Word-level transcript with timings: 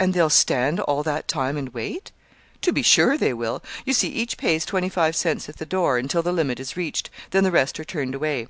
"And 0.00 0.14
they'll 0.14 0.30
stand 0.30 0.80
all 0.80 1.04
that 1.04 1.28
time 1.28 1.56
and 1.56 1.68
wait?" 1.68 2.10
"To 2.62 2.72
be 2.72 2.82
sure 2.82 3.16
they 3.16 3.32
will. 3.32 3.62
You 3.86 3.92
see, 3.92 4.08
each 4.08 4.36
pays 4.36 4.64
twenty 4.64 4.88
five 4.88 5.14
cents 5.14 5.48
at 5.48 5.58
the 5.58 5.64
door, 5.64 5.96
until 5.96 6.24
the 6.24 6.32
limit 6.32 6.58
is 6.58 6.76
reached, 6.76 7.08
then 7.30 7.44
the 7.44 7.52
rest 7.52 7.78
are 7.78 7.84
turned 7.84 8.16
away. 8.16 8.48